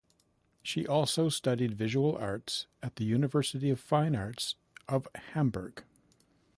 She 0.63 0.87
also 0.87 1.29
studied 1.29 1.75
visual 1.75 2.15
arts 2.15 2.65
at 2.81 2.95
the 2.95 3.05
University 3.05 3.69
of 3.69 3.79
Fine 3.79 4.15
Arts 4.15 4.55
of 4.89 5.07
Hamburg. 5.35 5.83